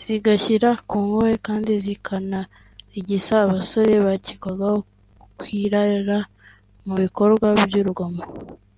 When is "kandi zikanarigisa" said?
1.46-3.32